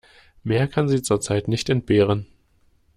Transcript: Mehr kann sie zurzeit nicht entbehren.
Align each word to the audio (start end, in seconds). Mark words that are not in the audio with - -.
Mehr 0.43 0.67
kann 0.67 0.87
sie 0.89 1.03
zurzeit 1.03 1.47
nicht 1.47 1.69
entbehren. 1.69 2.25